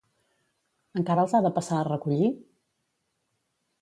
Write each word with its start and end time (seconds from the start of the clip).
Encara 1.01 1.25
els 1.25 1.35
ha 1.39 1.43
de 1.47 1.53
passar 1.59 1.77
a 1.81 1.85
recollir? 1.91 2.33